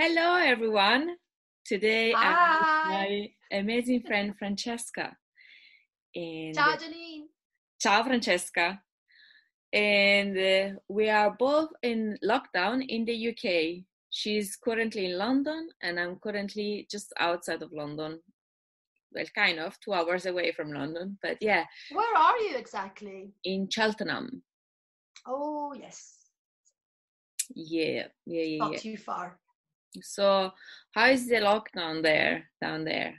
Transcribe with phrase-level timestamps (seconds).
[0.00, 1.16] Hello, everyone.
[1.64, 5.16] Today I'm with my amazing friend Francesca.
[6.14, 7.24] And Ciao, Janine.
[7.80, 8.80] ciao, Francesca.
[9.72, 13.82] And uh, we are both in lockdown in the UK.
[14.10, 18.20] She's currently in London, and I'm currently just outside of London.
[19.12, 23.32] Well, kind of two hours away from London, but yeah, Where are you exactly?
[23.42, 24.44] in Cheltenham.
[25.26, 26.18] Oh, yes.
[27.52, 28.78] Yeah, yeah, yeah, Not yeah.
[28.78, 29.40] too far.
[30.02, 30.52] So,
[30.92, 33.14] how is the lockdown there, down there?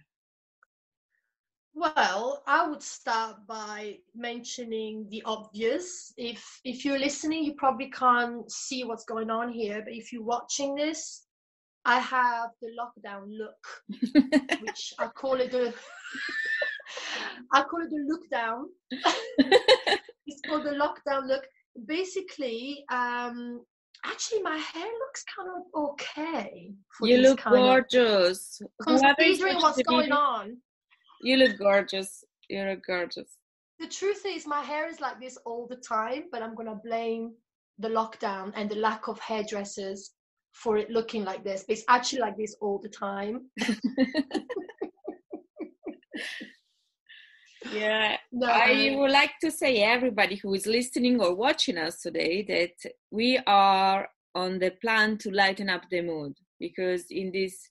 [1.73, 6.13] Well, I would start by mentioning the obvious.
[6.18, 10.24] If if you're listening, you probably can't see what's going on here, but if you're
[10.24, 11.26] watching this,
[11.86, 13.66] I have the lockdown look,
[14.62, 15.74] which I call it the
[17.54, 18.66] I call it the look down.
[18.91, 21.46] it's called the lockdown look.
[21.86, 23.62] Basically, um,
[24.05, 26.73] actually, my hair looks kind of okay.
[27.02, 28.62] You look gorgeous.
[28.81, 30.57] Considering what's going on,
[31.21, 32.24] You look gorgeous.
[32.49, 33.37] You look gorgeous.
[33.79, 36.24] the truth is, my hair is like this all the time.
[36.32, 37.34] But I'm gonna blame
[37.77, 40.12] the lockdown and the lack of hairdressers
[40.52, 41.63] for it looking like this.
[41.68, 43.49] But it's actually like this all the time.
[47.71, 52.43] Yeah, No, I would like to say everybody who is listening or watching us today
[52.48, 57.70] that we are on the plan to lighten up the mood because in these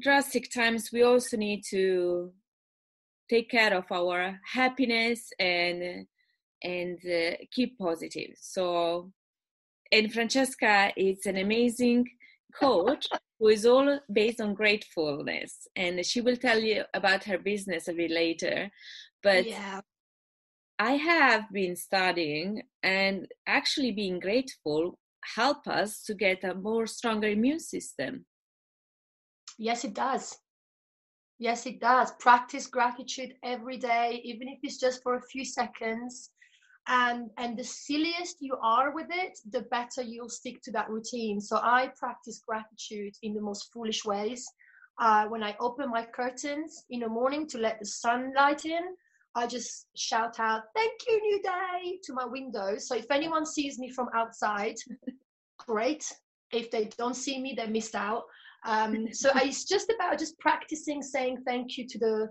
[0.00, 2.32] drastic times we also need to
[3.30, 6.06] take care of our happiness and
[6.62, 8.34] and uh, keep positive.
[8.40, 9.12] So
[9.92, 12.08] and Francesca is an amazing
[12.58, 13.06] coach
[13.38, 17.92] who is all based on gratefulness and she will tell you about her business a
[17.92, 18.70] bit later
[19.24, 19.80] but yeah,
[20.78, 24.98] I have been studying and actually being grateful
[25.36, 28.26] help us to get a more stronger immune system.
[29.58, 30.38] yes, it does.
[31.38, 32.12] Yes, it does.
[32.20, 36.30] Practice gratitude every day, even if it's just for a few seconds.
[36.86, 41.40] And and the silliest you are with it, the better you'll stick to that routine.
[41.40, 44.46] So I practice gratitude in the most foolish ways.
[45.00, 48.84] Uh, when I open my curtains in the morning to let the sunlight in,
[49.34, 52.78] I just shout out, "Thank you, new day!" to my window.
[52.78, 54.76] So if anyone sees me from outside,
[55.58, 56.04] great.
[56.52, 58.24] If they don't see me, they missed out.
[58.64, 62.28] Um, so it's just about just practicing saying thank you to the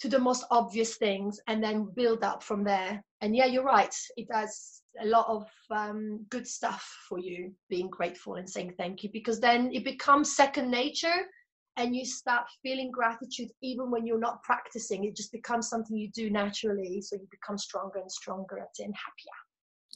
[0.00, 3.04] to the most obvious things and then build up from there.
[3.20, 3.94] And yeah, you're right.
[4.16, 9.02] It does a lot of um, good stuff for you being grateful and saying thank
[9.02, 11.26] you because then it becomes second nature
[11.80, 15.04] and you start feeling gratitude even when you're not practicing.
[15.04, 17.00] It just becomes something you do naturally.
[17.00, 19.38] So you become stronger and stronger at it and happier.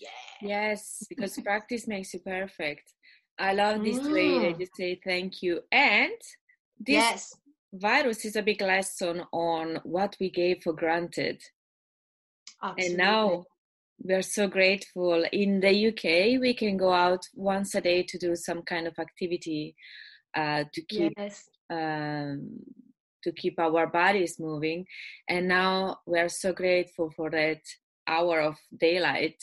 [0.00, 0.48] Yeah.
[0.48, 2.92] Yes, because practice makes you perfect.
[3.38, 4.60] I love this way that Mm.
[4.60, 5.60] you say thank you.
[5.70, 6.12] And
[6.78, 7.34] this Yes.
[7.72, 11.42] virus is a big lesson on what we gave for granted.
[12.62, 12.86] Absolutely.
[12.86, 13.44] And now
[13.98, 15.24] we're so grateful.
[15.32, 18.94] In the UK, we can go out once a day to do some kind of
[18.98, 19.74] activity
[20.34, 21.48] uh, to keep Yes.
[21.70, 22.58] Um,
[23.22, 24.86] to keep our bodies moving.
[25.28, 27.60] And now we're so grateful for that
[28.06, 29.42] hour of daylight.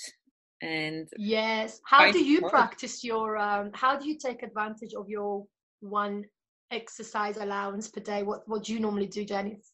[0.62, 1.82] And Yes.
[1.86, 2.52] How do you hard.
[2.52, 3.38] practice your?
[3.38, 5.46] Um, how do you take advantage of your
[5.80, 6.24] one
[6.70, 8.22] exercise allowance per day?
[8.24, 9.72] What What do you normally do, Janice?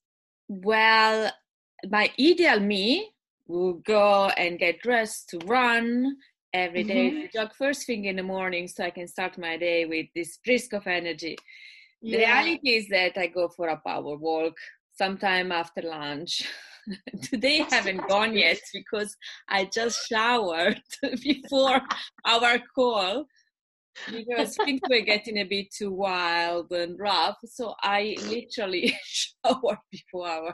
[0.50, 1.30] well,
[1.90, 3.12] my ideal me
[3.48, 6.16] will go and get dressed to run
[6.54, 7.22] every day Mhm.
[7.22, 10.38] to jog first thing in the morning so I can start my day with this
[10.38, 11.38] brisk of energy.
[12.02, 14.56] The reality is that I go for a power walk
[14.94, 16.44] sometime after lunch.
[17.24, 19.16] Today I haven't gone yet because
[19.50, 20.82] I just showered
[21.24, 21.82] before
[22.26, 23.26] our call
[24.12, 27.38] because things were getting a bit too wild and rough.
[27.46, 30.54] So I literally showered before our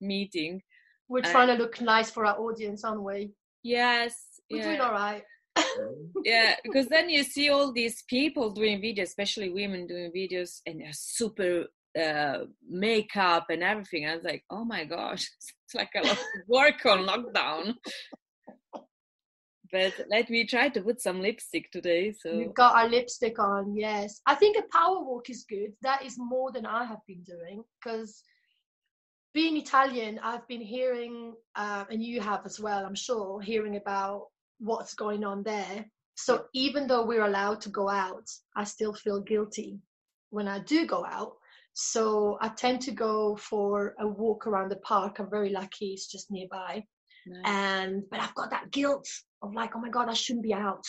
[0.00, 0.60] meeting.
[1.08, 3.32] We're trying to look nice for our audience, aren't we?
[3.62, 4.14] Yes.
[4.50, 4.64] We're yeah.
[4.64, 5.22] doing all right.
[6.24, 10.80] yeah because then you see all these people doing videos especially women doing videos and
[10.80, 11.64] they're super
[12.00, 15.28] uh makeup and everything i was like oh my gosh
[15.64, 17.74] it's like a lot of work on lockdown
[19.70, 23.74] but let me try to put some lipstick today so We've got our lipstick on.
[23.74, 25.72] Yes, I think a power walk is good.
[25.82, 28.22] That is more than I have been doing because
[29.34, 34.28] being Italian, I've been hearing, uh, and you have as well, I'm sure, hearing about
[34.58, 35.84] what's going on there.
[36.16, 39.78] So even though we're allowed to go out, I still feel guilty
[40.30, 41.32] when I do go out.
[41.72, 45.18] So I tend to go for a walk around the park.
[45.18, 46.84] I'm very lucky; it's just nearby.
[47.26, 47.42] nice.
[47.44, 49.08] And but I've got that guilt
[49.42, 50.84] of like, oh my god, I shouldn't be out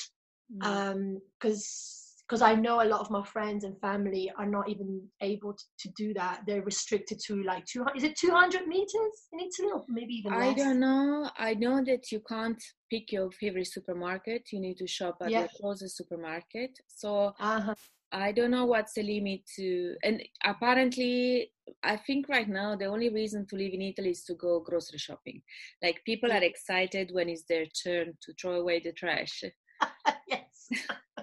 [0.53, 0.63] Mm.
[0.67, 1.94] um because
[2.27, 5.63] because I know a lot of my friends and family are not even able to,
[5.79, 6.41] to do that.
[6.47, 10.41] They're restricted to like 200, is it 200 meters in Italy or maybe even less?
[10.41, 11.29] I don't know.
[11.37, 14.43] I know that you can't pick your favorite supermarket.
[14.51, 15.43] You need to shop at Yeah.
[15.43, 16.71] the closest supermarket.
[16.87, 17.75] So Uh-huh.
[18.11, 21.51] I don't know what's the limit to, and apparently,
[21.83, 24.99] I think right now the only reason to live in Italy is to go grocery
[24.99, 25.41] shopping.
[25.83, 29.43] Like people are excited when it's their turn to throw away the trash
[30.27, 30.69] yes.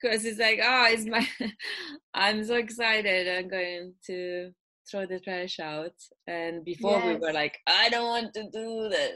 [0.00, 1.26] because it's like, oh, it's my,
[2.14, 3.28] I'm so excited.
[3.28, 4.50] I'm going to
[4.90, 5.94] throw the trash out.
[6.26, 9.12] And before we were like, I don't want to do that.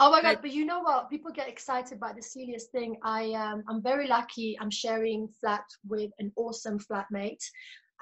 [0.00, 0.34] Oh my god!
[0.36, 1.10] But- But you know what?
[1.10, 2.96] People get excited by the silliest thing.
[3.04, 4.56] I um, I'm very lucky.
[4.60, 7.44] I'm sharing flat with an awesome flatmate.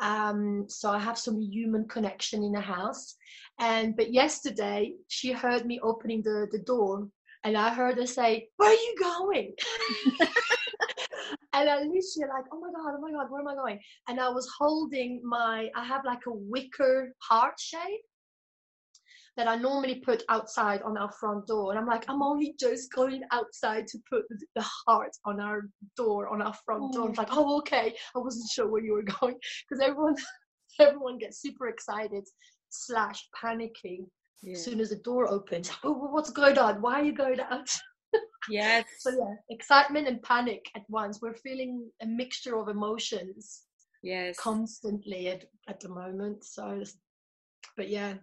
[0.01, 3.15] Um, so I have some human connection in the house.
[3.61, 7.07] And but yesterday she heard me opening the the door,
[7.45, 9.53] and I heard her say, "Where are you going?"
[11.55, 12.95] and I literally like, "Oh my god!
[12.97, 13.31] Oh my god!
[13.31, 15.71] Where am I going?" And I was holding my.
[15.75, 18.03] I have like a wicker heart shape
[19.37, 21.71] that I normally put outside on our front door.
[21.73, 24.23] And I'm like, I'm only just going outside to put
[24.55, 25.63] the heart on our
[25.97, 27.09] door, on our front oh door.
[27.09, 27.95] It's like, oh, okay.
[28.15, 29.37] I wasn't sure where you were going
[29.69, 30.15] because everyone,
[30.81, 32.25] everyone gets super excited
[32.69, 34.07] slash panicking
[34.43, 34.53] Yeah.
[34.53, 35.71] as soon as the door opens.
[35.83, 36.81] Oh, what's going on?
[36.81, 37.71] Why are you going out?
[38.49, 38.85] Yes.
[38.99, 41.21] So yeah, excitement and panic at once.
[41.21, 43.63] We're feeling a mixture of emotions
[44.03, 44.39] Yes.
[44.39, 46.45] constantly at, at the moment.
[46.45, 46.83] So,
[47.77, 48.15] but yeah,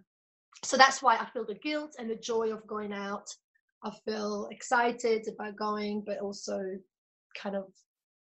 [0.64, 3.28] so that's why I feel the guilt and the joy of going out.
[3.84, 6.60] I feel excited about going, but also
[7.40, 7.64] kind of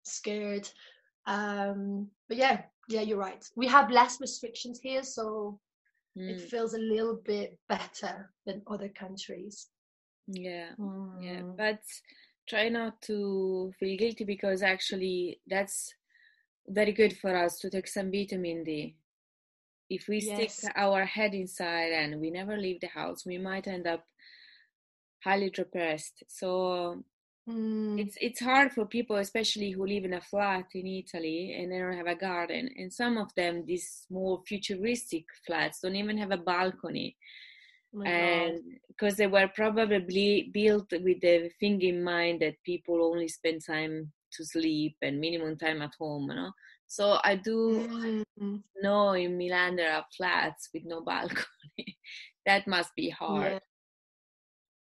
[0.04, 0.70] scared.
[1.28, 3.44] Um, but yeah, yeah, you're right.
[3.56, 5.60] We have less restrictions here, so
[6.28, 9.68] it Mm, feels a little bit better than other countries.
[10.27, 10.69] Yeah.
[11.22, 11.42] Yeah.
[11.42, 11.57] Mm.
[11.57, 11.80] But
[12.48, 15.94] try not to feel guilty because actually that's
[16.68, 18.95] very good for us to take some vitamin D.
[19.89, 23.86] If we stick our head inside and we never leave the house, we might end
[23.88, 24.04] up
[25.24, 26.24] highly depressed.
[26.27, 27.04] So
[27.48, 28.00] Mm.
[28.00, 31.77] it's it's hard for people, especially who live in a flat in Italy and they
[31.77, 32.68] don't have a garden.
[32.75, 37.16] And some of them, these more futuristic flats, don't even have a balcony.
[37.96, 43.28] Oh and because they were probably built with the thing in mind that people only
[43.28, 46.52] spend time to sleep and minimum time at home you know
[46.88, 47.88] so i do
[48.38, 48.62] Mm.
[48.82, 51.98] know in milan there are flats with no balcony
[52.46, 53.60] that must be hard Yeah.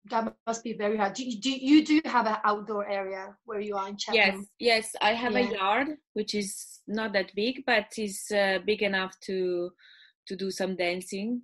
[0.10, 1.13] That must be very hard.
[1.13, 4.95] Do you, do you do have an outdoor area where you are in yes yes
[5.01, 5.48] i have Yeah.
[5.50, 9.71] a yard which is not that big but is uh, big enough to
[10.27, 11.42] to do some dancing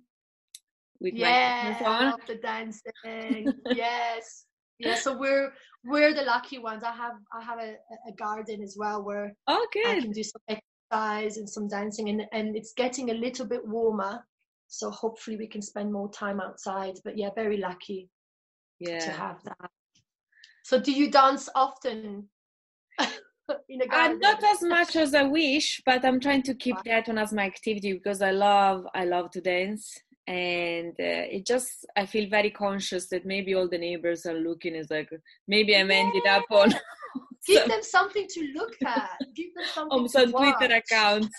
[1.00, 3.54] my Yeah, love the dancing.
[3.66, 4.44] yes,
[4.78, 4.94] yeah.
[4.94, 5.52] So we're
[5.84, 6.82] we're the lucky ones.
[6.82, 7.74] I have I have a,
[8.08, 9.86] a garden as well where oh good.
[9.86, 13.66] I can do some exercise and some dancing, and and it's getting a little bit
[13.66, 14.24] warmer.
[14.68, 16.94] So hopefully we can spend more time outside.
[17.04, 18.08] But yeah, very lucky
[18.78, 18.98] yeah.
[19.00, 19.70] to have that.
[20.64, 22.28] So do you dance often?
[23.68, 23.84] in a?
[23.84, 27.18] Uh, I'm not as much as I wish, but I'm trying to keep that one
[27.18, 29.98] as my activity because I love I love to dance,
[30.30, 34.76] and uh, it just I feel very conscious that maybe all the neighbors are looking.
[34.76, 35.10] It's like
[35.48, 36.72] maybe I'm ended up on
[37.46, 39.10] Give them something to look at.
[39.34, 40.82] Give them something on to some Twitter watch.
[40.90, 41.26] account.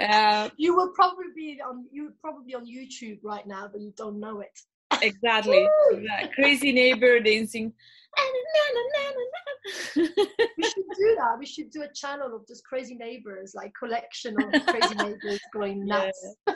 [0.00, 4.18] Uh, You will probably be on you probably on YouTube right now, but you don't
[4.20, 4.56] know it.
[5.02, 6.30] exactly, exactly.
[6.34, 7.74] crazy neighbor dancing.
[9.96, 11.36] We should do that.
[11.38, 15.84] We should do a channel of just crazy neighbors, like collection of crazy neighbors going
[15.84, 16.36] nuts.
[16.46, 16.54] yeah,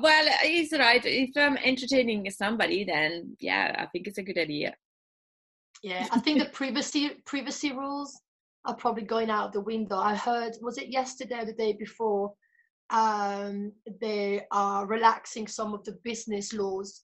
[0.00, 1.04] well, he's right.
[1.04, 4.74] If I'm entertaining somebody, then yeah, I think it's a good idea.
[5.82, 8.18] Yeah, I think the privacy privacy rules
[8.64, 9.96] are probably going out the window.
[9.96, 12.32] I heard was it yesterday or the day before?
[12.88, 17.02] Um, they are relaxing some of the business laws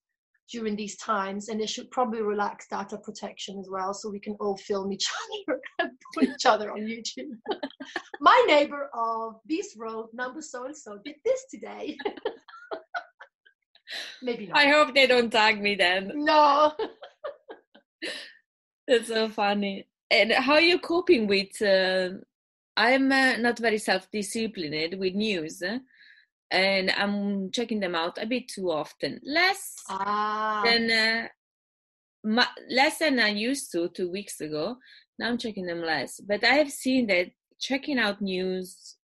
[0.51, 4.37] during these times, and they should probably relax data protection as well, so we can
[4.41, 5.09] all film each
[5.49, 7.31] other and put each other on YouTube.
[8.21, 11.97] My neighbor of this road, number so and so, did this today.
[14.23, 14.59] Maybe not.
[14.59, 16.13] I hope they don't tag me then.
[16.15, 16.73] no.
[18.87, 19.87] That's so funny.
[20.11, 21.61] And how are you coping with?
[21.63, 22.11] Uh,
[22.77, 25.79] I'm uh, not very self-disciplined with news, uh,
[26.51, 29.21] and I'm checking them out a bit too often.
[29.25, 30.63] Less Ah.
[30.65, 31.29] than uh,
[32.25, 34.77] mu- less than I used to two weeks ago.
[35.19, 37.29] Now I'm checking them less, but I have seen that
[37.59, 38.97] checking out news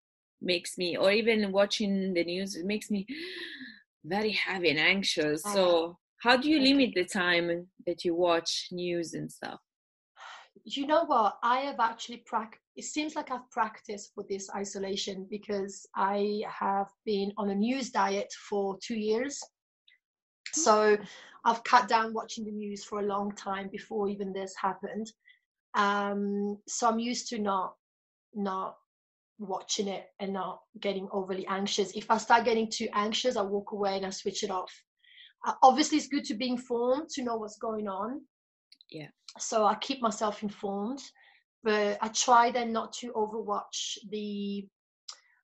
[0.41, 3.05] makes me, or even watching the news, it makes me
[4.05, 5.43] very heavy and anxious.
[5.43, 9.59] So, how do you limit the time that you watch news and stuff?
[10.65, 11.37] You know what?
[11.43, 12.61] I have actually practiced.
[12.75, 17.91] It seems like I've practiced for this isolation because I have been on a news
[17.91, 19.39] diet for two years.
[20.53, 20.97] So
[21.45, 25.11] I've cut down watching the news for a long time before even this happened.
[25.75, 27.75] Um, so I'm used to not
[28.33, 28.75] not
[29.37, 31.91] watching it and not getting overly anxious.
[31.95, 34.71] If I start getting too anxious, I walk away and I switch it off.
[35.45, 38.21] Uh, obviously, it's good to be informed to know what's going on.
[38.89, 39.07] Yeah.
[39.37, 41.01] So I keep myself informed,
[41.63, 44.67] but I try then not to overwatch the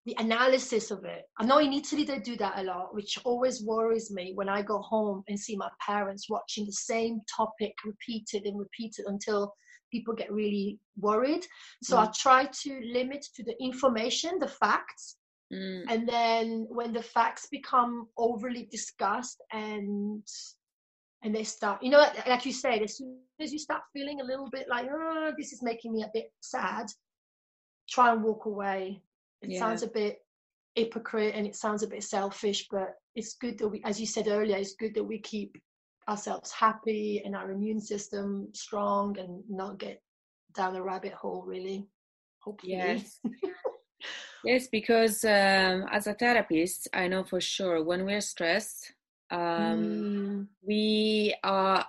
[0.06, 1.26] the analysis of it.
[1.38, 4.64] I know in Italy they do that a lot, which always worries me when I
[4.64, 9.54] go home and see my parents watching the same topic repeated and repeated until
[9.92, 11.46] people get really worried.
[11.84, 12.08] So mm.
[12.08, 15.18] I try to limit to the information, the facts.
[15.54, 15.84] Mm.
[15.88, 20.24] And then when the facts become overly discussed and
[21.24, 24.24] and they start, you know, like you said, as soon as you start feeling a
[24.24, 26.88] little bit like, oh, this is making me a bit sad,
[27.90, 29.02] try and walk away.
[29.42, 29.60] It yeah.
[29.60, 30.20] sounds a bit
[30.76, 34.28] hypocrite and it sounds a bit selfish, but it's good that we, as you said
[34.28, 35.56] earlier, it's good that we keep
[36.10, 40.02] ourselves happy and our immune system strong and not get
[40.56, 41.88] down the rabbit hole really
[42.40, 43.20] hopefully yes
[44.44, 48.94] yes because um, as a therapist i know for sure when we're stressed
[49.32, 50.48] um, mm.
[50.62, 51.86] we are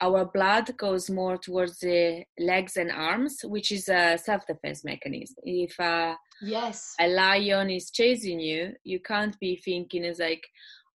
[0.00, 5.36] our blood goes more towards the legs and arms which is a self-defense mechanism.
[5.44, 6.94] If uh, yes.
[7.00, 10.44] a lion is chasing you you can't be thinking it's like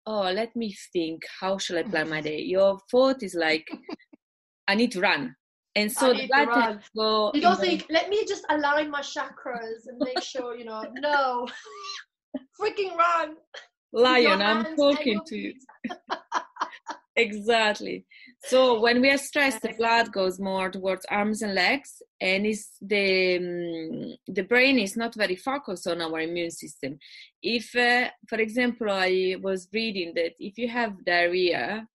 [0.06, 1.22] oh let me think.
[1.40, 2.40] How shall i plan my day?
[2.40, 3.66] Your thought is like
[4.68, 5.34] i need to run.
[5.74, 9.98] And so the blood go you don't think let me just align my chakras and
[9.98, 11.48] make sure you know no.
[12.60, 13.36] Freaking run
[13.92, 15.54] lion i'm talking to you.
[17.16, 18.04] exactly.
[18.44, 22.68] So when we are stressed the blood goes more towards arms and legs and is
[22.80, 26.98] the um, the brain is not very focused on our immune system.
[27.42, 31.86] If uh, for example i was reading that if you have diarrhea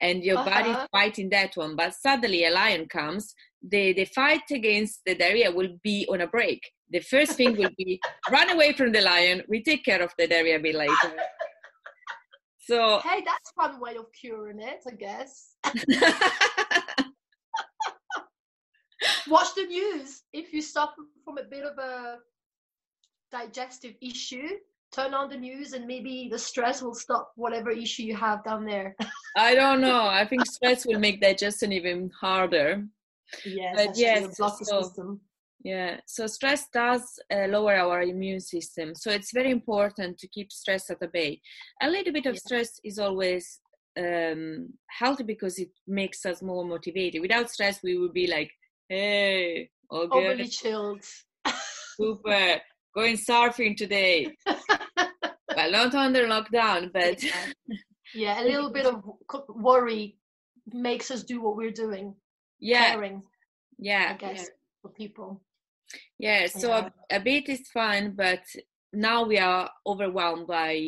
[0.00, 0.50] and your uh-huh.
[0.50, 5.50] body fighting that one but suddenly a lion comes the the fight against the diarrhea
[5.50, 8.00] will be on a break the first thing will be
[8.30, 11.12] run away from the lion we take care of the diarrhea a bit later
[12.70, 15.56] so hey, that's one way of curing it, I guess.
[19.28, 20.22] Watch the news.
[20.32, 22.18] If you suffer from a bit of a
[23.32, 24.46] digestive issue,
[24.92, 28.64] turn on the news and maybe the stress will stop whatever issue you have down
[28.64, 28.94] there.
[29.36, 30.06] I don't know.
[30.06, 32.84] I think stress will make digestion even harder.
[33.44, 35.18] Yes, but yes, so,
[35.62, 38.94] yeah so stress does uh, lower our immune system.
[38.94, 41.40] So it's very important to keep stress at a bay.
[41.82, 42.40] A little bit of yeah.
[42.40, 43.60] stress is always
[43.98, 47.20] um, healthy because it makes us more motivated.
[47.20, 48.50] Without stress we would be like
[48.88, 50.24] hey all good.
[50.24, 51.04] overly chilled.
[51.96, 52.60] Super.
[52.94, 54.34] Going surfing today.
[55.56, 57.22] Well not under lockdown but
[58.14, 58.40] yeah.
[58.42, 59.04] A little bit of
[59.48, 60.16] worry
[60.72, 62.14] makes us do what we're doing
[62.60, 63.22] yeah caring
[63.78, 64.44] yeah i guess yeah.
[64.82, 65.40] for people
[66.18, 66.88] yeah so yeah.
[67.10, 68.42] A, a bit is fine but
[68.92, 70.80] now we are overwhelmed by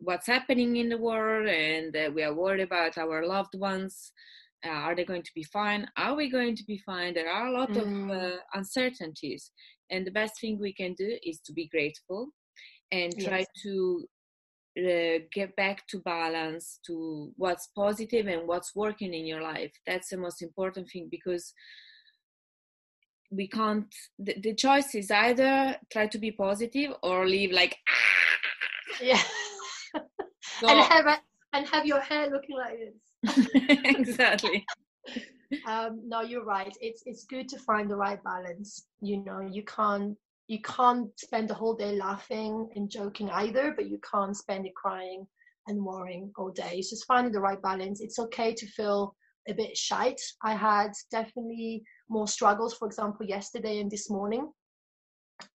[0.00, 4.12] what's happening in the world and uh, we are worried about our loved ones
[4.64, 7.48] uh, are they going to be fine are we going to be fine there are
[7.48, 7.80] a lot mm.
[7.80, 9.50] of uh, uncertainties
[9.90, 12.28] and the best thing we can do is to be grateful
[12.92, 13.46] and try yes.
[13.62, 14.04] to
[14.78, 19.72] uh, get back to balance to what's positive and what's working in your life.
[19.86, 21.54] That's the most important thing because
[23.30, 29.02] we can't the, the choice is either try to be positive or leave like ah!
[29.02, 29.22] yeah.
[30.60, 31.18] So, and have a,
[31.52, 33.48] and have your hair looking like this.
[33.84, 34.64] Exactly.
[35.66, 36.76] Um no you're right.
[36.80, 38.86] It's it's good to find the right balance.
[39.00, 40.16] You know you can't
[40.48, 44.74] you can't spend the whole day laughing and joking either but you can't spend it
[44.74, 45.26] crying
[45.66, 49.14] and worrying all day it's just finding the right balance it's okay to feel
[49.48, 54.50] a bit shite i had definitely more struggles, for example, yesterday and this morning.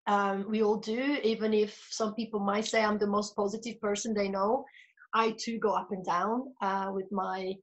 [0.08, 4.14] Um, we all do, even if some people might say I'm the most positive person
[4.14, 4.66] they know.
[5.14, 7.54] I too go up and down uh, with my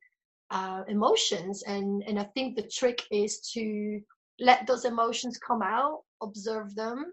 [0.50, 4.00] uh, emotions, and and I think the trick is to
[4.40, 7.06] let those emotions come out, observe them,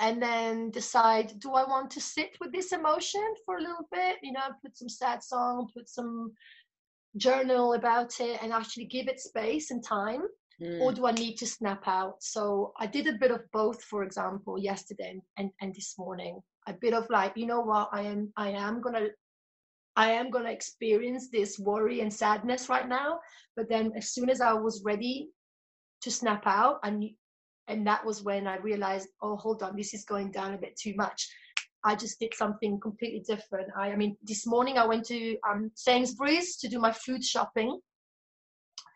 [0.00, 4.16] and then decide: Do I want to sit with this emotion for a little bit?
[4.22, 6.32] You know, put some sad song, put some
[7.16, 10.22] journal about it, and actually give it space and time
[10.62, 10.80] mm.
[10.80, 12.22] or do I need to snap out?
[12.22, 16.40] So I did a bit of both, for example, yesterday and, and this morning.
[16.68, 19.08] A bit of like, you know what, I am I am gonna
[19.96, 23.18] I am gonna experience this worry and sadness right now.
[23.56, 25.30] But then as soon as I was ready
[26.02, 27.04] to snap out and
[27.68, 30.76] and that was when i realized oh hold on this is going down a bit
[30.76, 31.28] too much.
[31.84, 33.68] I just did something completely different.
[33.76, 37.80] I, I mean this morning i went to um, sainsbury's to do my food shopping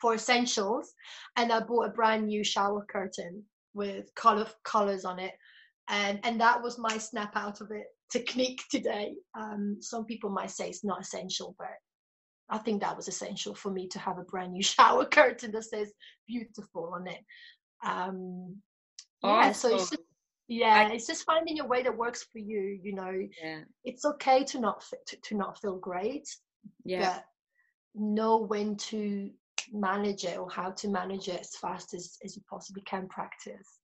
[0.01, 0.93] for essentials
[1.37, 3.45] and i bought a brand new shower curtain
[3.77, 5.35] with color colors on it.
[5.89, 9.15] And and that was my snap out of it technique today.
[9.39, 11.69] Um, some people might say it's not essential but
[12.49, 15.65] I think that was essential for me to have a brand new shower curtain that
[15.65, 15.93] says
[16.27, 17.21] beautiful on it.
[17.85, 18.57] Um,
[19.23, 20.03] yeah, so it's just,
[20.49, 22.79] yeah, I, it's just finding a way that works for you.
[22.83, 23.61] You know, yeah.
[23.85, 26.29] it's okay to not to, to not feel great.
[26.85, 27.25] Yeah, but
[27.95, 29.31] know when to
[29.73, 33.79] manage it or how to manage it as fast as, as you possibly can practice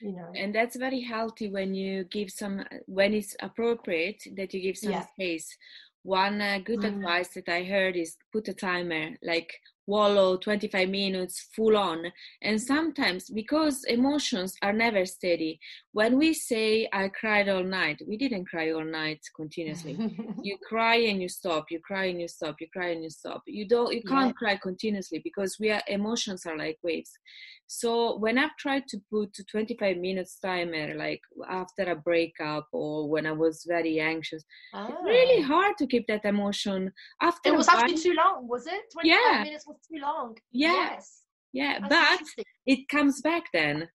[0.00, 4.60] you know and that's very healthy when you give some when it's appropriate that you
[4.60, 5.06] give some Yeah.
[5.12, 5.56] space
[6.02, 6.96] one uh, good Mm.
[6.96, 12.04] advice that i heard is put a timer like wallow 25 minutes full on.
[12.42, 15.58] And sometimes because emotions are never steady
[15.92, 19.96] when we say i cried all night we didn't cry all night continuously.
[20.44, 23.42] You cry and you stop you cry and you stop you cry and you stop.
[23.46, 27.12] You don't you can't cry continuously because we are emotions are like waves.
[27.66, 33.24] So when i've tried to put 25 minutes timer like after a breakup or when
[33.26, 34.42] i was very anxious
[34.74, 35.46] it's really Ah.
[35.46, 36.92] hard to keep that emotion.
[37.20, 38.82] After it was actually too long was it?
[38.92, 39.42] 25 Yeah.
[39.42, 40.36] minutes was too long.
[40.50, 40.72] Yeah.
[40.72, 41.22] yes.
[41.52, 43.88] Yeah That's but it comes back then.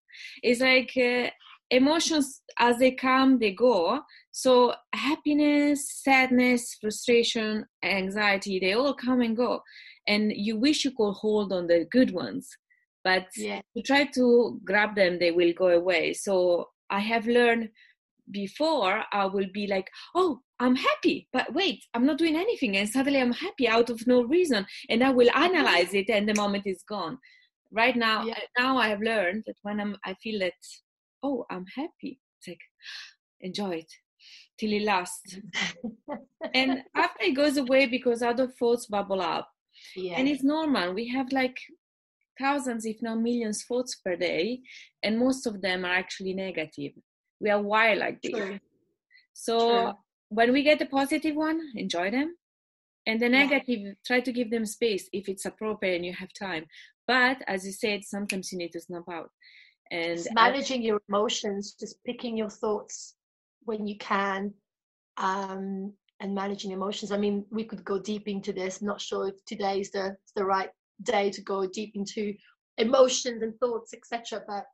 [0.43, 1.29] It's like uh,
[1.69, 4.01] emotions as they come they go.
[4.31, 9.62] So happiness sadness frustration anxiety they all come and go.
[10.07, 12.50] And you wish you could hold on the good ones
[13.03, 13.62] but yeah.
[13.74, 16.13] you try to grab them they will go away.
[16.13, 17.69] So i have learned
[18.31, 22.90] before i will be like oh i'm happy but wait i'm not doing anything and
[22.90, 26.66] suddenly i'm happy out of no reason and i will analyze it and the moment
[26.66, 27.18] is gone
[27.72, 28.40] right now Yeah.
[28.58, 30.54] now i have learned that when i'm i feel that
[31.24, 32.60] oh i'm happy it's like
[33.42, 33.92] enjoy it
[34.58, 35.38] till it lasts
[36.54, 39.50] and after it goes away because other thoughts bubble up
[39.96, 41.58] yeah and it's normal we have like
[42.40, 44.60] thousands if not millions thoughts per day
[45.03, 46.94] and most of them are actually negative
[47.40, 48.60] we are wired like this True.
[49.34, 49.94] so True.
[50.29, 52.35] When we get the positive one enjoy them.
[53.05, 53.46] And the Yeah.
[53.46, 56.66] negative try to give them space if it's appropriate and you have time.
[57.07, 59.31] But as you said sometimes you need to snap out.
[59.92, 63.16] And It's I- managing your emotions just picking your thoughts
[63.63, 64.53] when you can
[65.18, 67.11] um and managing emotions.
[67.11, 68.81] I mean we could go deep into this.
[68.81, 70.72] Not sure if today is the the right
[71.03, 72.35] day to go deep into
[72.79, 74.66] emotions and thoughts etc but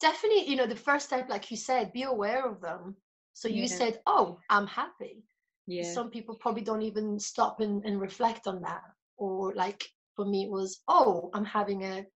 [0.00, 2.96] definitely you know the first step like you said be aware of them
[3.36, 3.78] so you Yeah.
[3.78, 5.24] said oh i'm happy.
[5.66, 5.92] Yeah.
[5.94, 8.82] Some people probably don't even stop and, and reflect on that.
[9.18, 9.84] Or like
[10.16, 12.06] for me it was oh i'm having a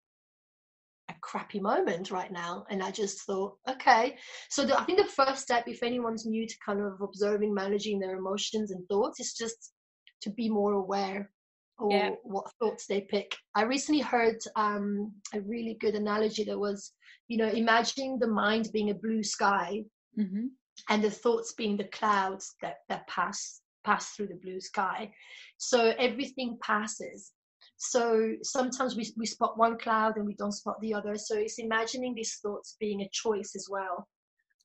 [1.09, 2.65] a crappy moment right now.
[2.69, 4.17] And i just thought okay.
[4.49, 7.99] So the, i think the first step if anyone's new to kind of observing managing
[7.99, 9.73] their emotions and thoughts is just
[10.21, 11.31] to be more aware
[11.77, 12.09] or Yeah.
[12.23, 13.35] what thoughts they pick.
[13.55, 16.93] I recently heard um, a really good analogy that was
[17.27, 20.47] you know imagining the mind being a blue sky hmm
[20.89, 25.11] and the thoughts being the clouds that that pass pass through the blue sky.
[25.57, 27.31] So everything passes.
[27.77, 31.15] So sometimes we, we spot one cloud and we don't spot the other.
[31.17, 34.07] So it's imagining these thoughts being a choice as well.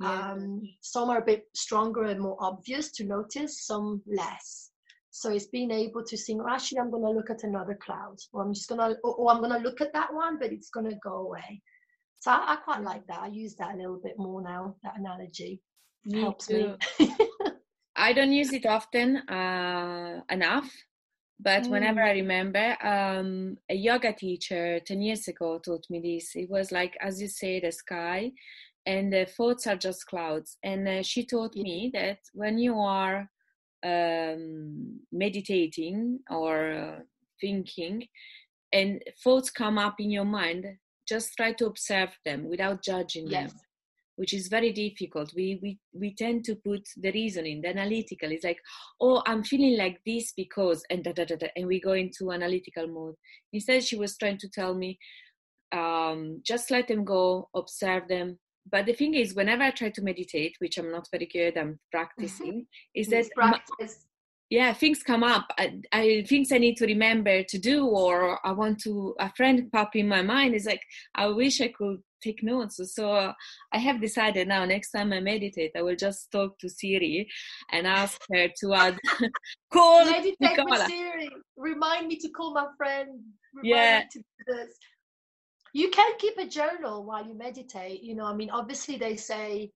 [0.01, 0.33] Yeah.
[0.33, 4.71] Um, some are a bit stronger and more obvious to notice some less.
[5.11, 8.17] So it's being able to think oh, actually i'm going to look at another cloud
[8.35, 10.53] or i'm just going to or, or i'm going to look at that one but
[10.53, 11.63] it's going to go away.
[12.19, 13.21] So I, I quite like that.
[13.21, 15.63] I use that a little bit more now that analogy
[16.07, 16.55] Me helps too.
[16.55, 16.77] me
[17.97, 20.71] I don't use it often uh, enough,
[21.41, 22.07] but whenever Mm.
[22.07, 26.37] I remember, um, a yoga teacher 10 years ago taught me this.
[26.37, 28.33] It was like, as you say, the sky,
[28.85, 30.59] and the thoughts are just clouds.
[30.63, 31.63] And uh, she taught Yeah.
[31.63, 33.31] me that when you are
[33.83, 37.01] um, meditating or uh,
[37.41, 38.07] thinking,
[38.73, 40.67] and thoughts come up in your mind,
[41.09, 43.61] just try to observe them without judging yes them
[44.17, 45.33] which is very difficult.
[45.35, 48.33] We we we tend to put the reasoning, the analytical.
[48.33, 48.61] It's like,
[49.01, 52.33] oh, I'm feeling like this because, and da da da da, and we go into
[52.33, 53.15] analytical mode.
[53.53, 54.99] Instead, she was trying to tell me,
[55.73, 58.39] um, just let them go, observe them.
[58.71, 61.79] But the thing is, whenever I try to meditate, which I'm not very good, I'm
[61.93, 64.07] practicing, is that practice
[64.51, 68.53] yeah things come up I, I things i need to remember to do or i
[68.53, 70.83] want to a friend pop in my mind is like
[71.15, 73.33] i wish i could take notes so uh,
[73.73, 77.29] i have decided now next time i meditate i will just talk to siri
[77.73, 78.99] and ask her to add
[79.73, 80.87] call meditate with.
[80.87, 81.29] Siri.
[81.57, 83.09] Remind me to call my friend.
[83.55, 83.99] Remind Yeah.
[84.01, 84.73] me to do this.
[85.73, 88.03] you can keep a journal while you meditate.
[88.03, 89.71] You know, I mean, obviously they say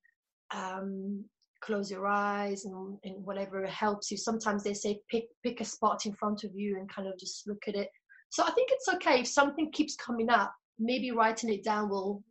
[0.55, 1.25] um,
[1.63, 4.17] close your eyes and, and whatever helps you.
[4.17, 7.47] Sometimes they say pick pick a spot in front of you and kind of just
[7.49, 7.89] look at it.
[8.31, 10.53] So I think it's okay if something keeps coming up.
[10.79, 12.23] Maybe writing it down will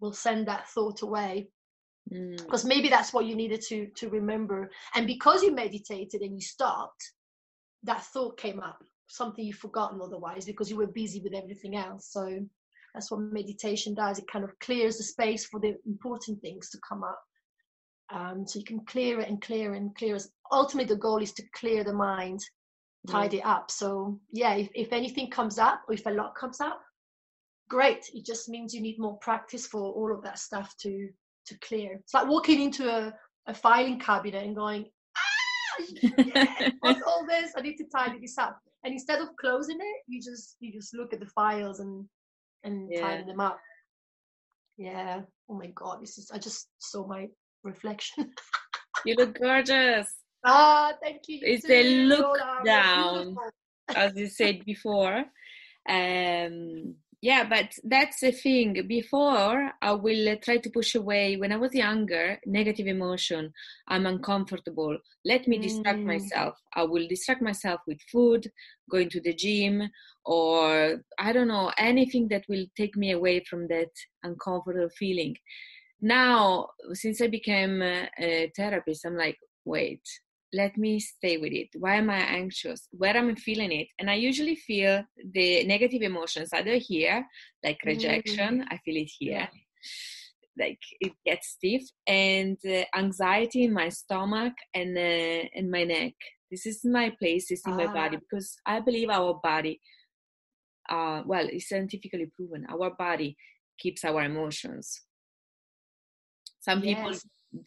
[0.00, 1.48] will send that thought away.
[2.08, 2.68] Because mm.
[2.68, 4.70] maybe that's what you needed to to remember.
[4.94, 7.12] And because you meditated and you stopped
[7.82, 8.78] that thought came up
[9.08, 12.08] something you've forgotten otherwise because you were busy with everything else.
[12.10, 12.40] So
[12.94, 14.18] that's what meditation does.
[14.18, 17.20] It kind of clears the space for the important things to come up.
[18.12, 21.32] Um, so you can clear it and clear and clear as ultimately the goal is
[21.34, 22.40] to clear the mind
[23.08, 23.70] tidy up.
[23.70, 26.80] So yeah if, if anything comes up or if a lot comes up
[27.68, 31.08] great it just means you need more practice for all of that stuff to
[31.46, 31.92] to clear.
[31.94, 33.14] It's like walking into a,
[33.46, 35.84] a filing cabinet and going ah
[36.18, 37.52] yeah, what's all this?
[37.56, 38.58] I need to tidy this up.
[38.84, 42.04] And instead of closing it you just you just look at the files and
[42.64, 43.00] and yeah.
[43.00, 43.58] tidy them up.
[44.76, 45.22] Yeah.
[45.48, 47.28] Oh my god this is i just saw my
[47.62, 48.32] reflection.
[49.04, 50.08] You look gorgeous.
[50.48, 53.36] Ah thank you, you it's a look down
[53.96, 55.24] as you said before.
[55.88, 58.86] Um yeah but that's the thing.
[58.86, 61.36] Before i will try to push away.
[61.36, 63.52] When i was younger negative emotion
[63.88, 64.96] i'm uncomfortable.
[65.24, 66.06] Let me distract mm.
[66.06, 66.54] myself.
[66.74, 68.50] I will distract myself with food
[68.90, 69.90] going to the gym
[70.24, 73.90] or i don't know anything that will take me away from that
[74.22, 75.36] uncomfortable feeling.
[76.00, 80.02] Now since i became a therapist i'm like wait
[80.52, 81.68] let me stay with it.
[81.78, 82.88] Why am I anxious?
[82.92, 83.88] Where am I feeling it?
[83.98, 87.26] And I usually feel the negative emotions either here,
[87.64, 88.68] like rejection, mm-hmm.
[88.74, 89.48] I feel it here.
[90.58, 96.14] Like it gets stiff, and uh, anxiety in my stomach and uh, in my neck.
[96.50, 97.50] This is my place.
[97.50, 97.76] It's in ah.
[97.76, 99.82] my body because I believe our body,
[100.88, 102.64] uh, well, it's scientifically proven.
[102.70, 103.36] Our body
[103.78, 105.02] keeps our emotions.
[106.60, 106.96] Some yes.
[106.96, 107.18] people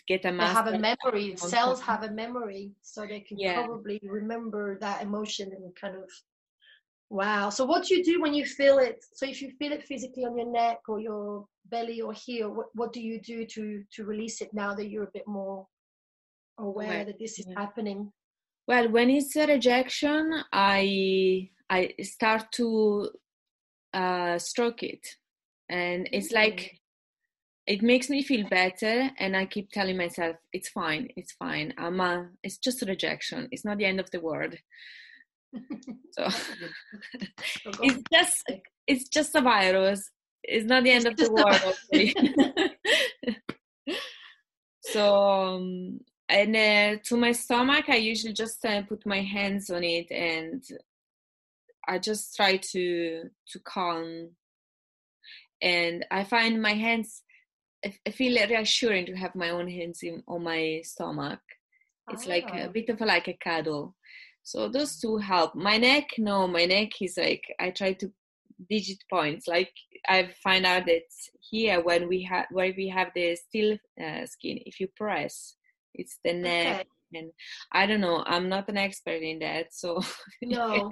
[0.07, 3.53] get a they have a memory cells have a memory so they can yeah.
[3.53, 6.09] probably remember that emotion and kind of
[7.09, 9.83] wow so what do you do when you feel it so if you feel it
[9.83, 13.83] physically on your neck or your belly or here what, what do you do to
[13.91, 15.65] to release it now that you're a bit more
[16.59, 17.07] aware right.
[17.07, 17.59] that this is yeah.
[17.59, 18.11] happening
[18.67, 23.09] well when it's a rejection i i start to
[23.93, 25.05] uh stroke it
[25.69, 26.49] and it's mm-hmm.
[26.49, 26.79] like
[27.69, 31.73] it makes me feel better and i keep telling myself it's fine it's fine.
[31.77, 33.47] I'm a, it's just a rejection.
[33.51, 34.55] It's not the end of the world.
[36.11, 36.27] So
[37.81, 38.51] it's just
[38.87, 40.11] it's just a virus.
[40.43, 41.75] It's not the end of the world
[44.81, 49.83] so um, and uh, to my stomach i usually just uh, put my hands on
[49.83, 50.63] it and
[51.87, 54.29] i just try to to calm.
[55.61, 57.23] And i find my hands
[57.85, 61.39] I feel reassuring to have my own hands in, on my stomach.
[62.11, 62.29] It's oh.
[62.29, 62.69] like a oh.
[62.69, 63.95] bit of a, like a cuddle.
[64.43, 65.55] So those two help.
[65.55, 68.11] My neck, no, my neck is like I try to
[68.69, 69.47] digit points.
[69.47, 69.71] Like
[70.07, 71.03] I find out that
[71.39, 75.55] here when we have where we have the still uh, skin, if you press,
[75.93, 76.81] it's the neck.
[76.81, 76.89] Okay.
[77.11, 77.31] And
[77.71, 78.23] I don't know.
[78.27, 79.99] I'm not an expert in that, so
[80.43, 80.89] no.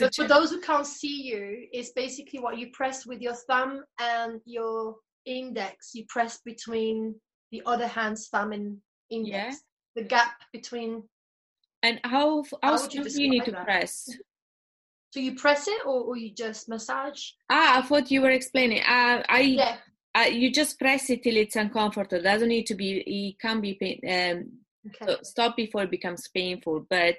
[0.00, 3.84] but for those who can't see you, it's basically what you press with your thumb
[4.00, 7.14] and your index you press between
[7.52, 8.78] the other hand's thumb and
[9.10, 9.32] index.
[9.32, 10.02] Yeah.
[10.02, 11.04] The gap between.
[11.82, 13.64] And how how, how do you need to that?
[13.64, 14.08] press?
[15.12, 17.22] So you press it, or, or you just massage?
[17.48, 18.80] Ah, I thought you were explaining.
[18.80, 19.76] Uh, I yeah.
[20.16, 22.18] Uh, you just press it till it's uncomfortable.
[22.18, 22.98] It doesn't need to be.
[22.98, 24.00] It can be pain.
[24.04, 24.52] Um,
[24.88, 25.12] okay.
[25.12, 26.86] so stop before it becomes painful.
[26.88, 27.18] But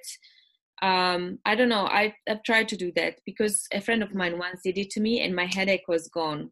[0.81, 1.85] um, I don't know.
[1.85, 5.01] I, I've tried to do that because a friend of mine once did it to
[5.01, 6.51] me, and my headache was gone.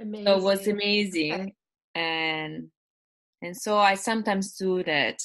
[0.00, 0.26] Amazing.
[0.26, 1.52] So it was amazing.
[1.94, 2.70] And
[3.42, 5.18] and so I sometimes do that.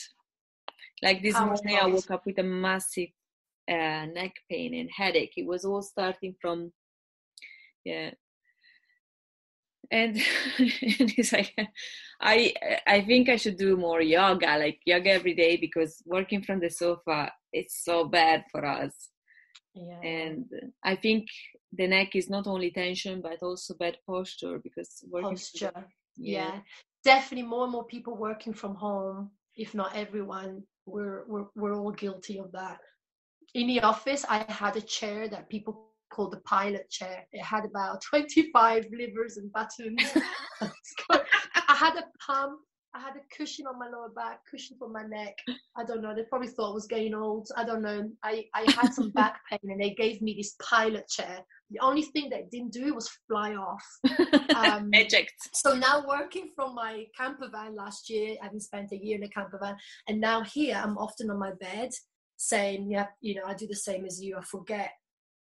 [1.02, 3.10] Like this How morning, I woke up with a massive
[3.70, 5.34] uh, neck pain and headache.
[5.36, 6.72] It was all starting from,
[7.84, 8.12] yeah.
[9.92, 10.16] And,
[10.58, 11.54] and it's like,
[12.22, 12.54] I
[12.88, 16.70] I think I should do more yoga, like yoga every day, because working from the
[16.70, 19.10] sofa it's so bad for us.
[19.74, 20.00] Yeah.
[20.02, 20.46] And
[20.84, 21.28] I think
[21.72, 25.72] the neck is not only tension but also bad posture because posture.
[26.18, 26.40] yeah.
[26.44, 26.60] yeah.
[27.04, 31.92] Definitely more and more people working from home, if not everyone, we're we're we're all
[31.92, 32.80] guilty of that.
[33.54, 37.26] In the office I had a chair that people called the pilot chair.
[37.32, 40.02] It had about 25 levers and buttons.
[41.12, 42.60] I had a pump
[42.96, 45.36] I had a cushion on my lower back, cushion for my neck.
[45.76, 46.14] I don't know.
[46.14, 47.48] They probably thought I was getting old.
[47.58, 48.10] I don't know.
[48.24, 51.40] I, I had some back pain and they gave me this pilot chair.
[51.72, 53.86] The only thing they didn't do was fly off.
[54.54, 55.34] Um, Eject.
[55.54, 59.30] So now working from my camper van last year, having spent a year in a
[59.30, 59.76] camper van,
[60.08, 61.90] and now here I'm often on my bed
[62.38, 64.38] saying, yeah, you know, I do the same as you.
[64.38, 64.92] I forget,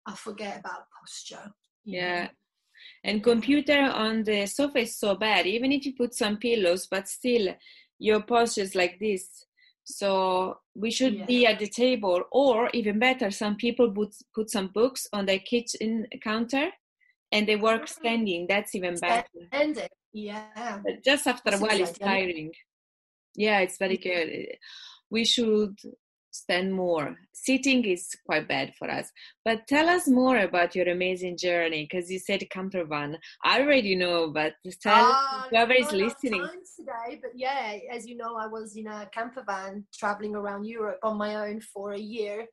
[0.07, 1.53] I forget about posture.
[1.85, 2.29] Yeah.
[3.07, 7.09] And computer on the sofa is so bad even if you put some pillows but
[7.09, 7.55] still
[8.01, 9.45] your posture is like this.
[9.85, 11.25] So we should yeah.
[11.27, 15.39] be at the table or even better some people put, put some books on their
[15.39, 16.71] kitchen counter
[17.31, 18.01] and they work mm-hmm.
[18.01, 18.47] standing.
[18.49, 19.29] That's even better.
[19.53, 19.89] standing.
[20.13, 20.81] Yeah.
[20.85, 22.51] But just after a while it's tiring.
[23.37, 24.49] Yeah it's very good.
[25.11, 25.79] We should
[26.37, 27.17] stand more.
[27.33, 29.11] Sitting is quite bad for us.
[29.45, 33.19] But tell us more about your amazing journey because you said camper van.
[33.45, 36.47] I already know, but tell uh, whoever is listening.
[36.77, 40.99] Today, but yeah, as you know, I was in a camper van traveling around Europe
[41.03, 42.47] on my own for a year,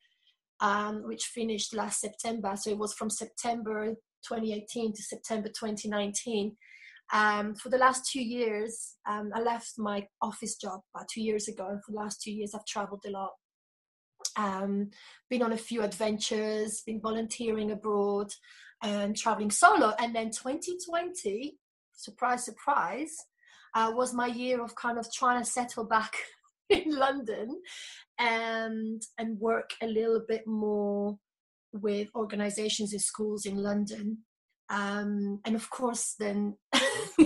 [0.59, 2.53] um, which finished last September.
[2.55, 3.95] So it was from September
[4.27, 6.55] 2018 to September 2019.
[7.11, 11.47] Um, for the last two years, um, I left my office job about two years
[11.47, 13.31] ago, and for the last two years, I've traveled a lot
[14.35, 14.89] um,
[15.29, 18.31] been on a few adventures, been volunteering abroad
[18.81, 19.93] and traveling solo.
[19.99, 21.57] And then 2020,
[21.93, 23.15] surprise, surprise,
[23.75, 26.15] uh, was my year of kind of trying to settle back
[26.69, 27.61] in London
[28.19, 31.17] and and work a little bit more
[31.71, 34.19] with organizations and schools in London.
[34.69, 36.55] Um, and of course, then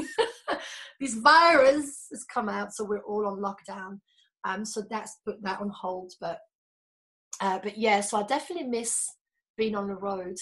[0.99, 3.99] this virus has come out, so we're all on lockdown.
[4.43, 6.13] Um, so that's put that on hold.
[6.21, 6.39] But
[7.41, 9.07] uh, but yeah, so I definitely miss
[9.57, 10.37] being on the road.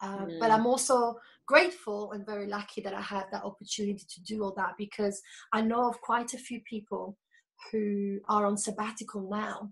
[0.00, 0.40] Um, mm.
[0.40, 4.54] But I'm also grateful and very lucky that I had that opportunity to do all
[4.56, 5.20] that because
[5.52, 7.16] I know of quite a few people
[7.70, 9.70] who are on sabbatical now.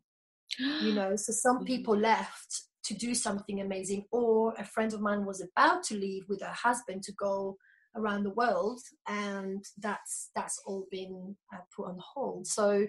[0.58, 1.66] you know, so some mm.
[1.66, 6.24] people left to do something amazing, or a friend of mine was about to leave
[6.28, 7.56] with her husband to go
[7.96, 12.46] around the world, and that's that's all been uh, put on hold.
[12.46, 12.86] So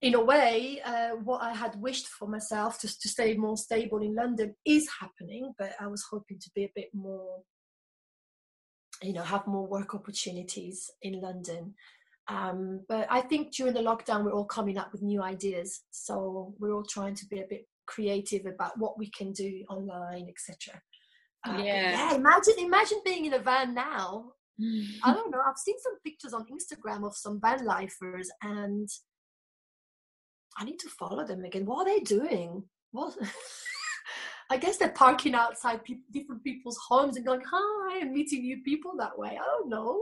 [0.00, 4.00] in a way, uh, what I had wished for myself just to stay more stable
[4.00, 7.42] in London is happening, but I was hoping to be a bit more,
[9.02, 11.74] you know, have more work opportunities in London.
[12.28, 15.80] Um, but I think during the lockdown, we're all coming up with new ideas.
[15.90, 20.28] So we're all trying to be a bit creative about what we can do online,
[20.28, 20.80] etc.
[21.46, 21.90] Uh, yeah.
[21.90, 22.14] yeah.
[22.14, 24.32] Imagine, imagine being in a van now.
[25.04, 25.40] I don't know.
[25.44, 28.88] I've seen some pictures on Instagram of some van lifers, and
[30.56, 31.66] I need to follow them again.
[31.66, 32.64] What are they doing?
[32.92, 33.16] What?
[34.50, 38.62] I guess they're parking outside pe- different people's homes and going, hi, and meeting new
[38.62, 39.38] people that way.
[39.40, 40.00] I don't know.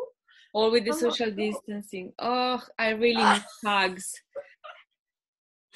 [0.55, 2.13] Or with the I'm social distancing.
[2.19, 4.13] Oh, I really need hugs.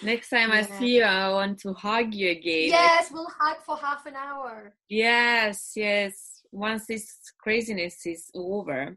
[0.03, 0.55] Next time yeah.
[0.55, 2.71] I see you, I want to hug you again.
[2.71, 4.75] Yes, we'll hug for half an hour.
[4.89, 6.43] Yes, yes.
[6.53, 8.97] Once this craziness is over,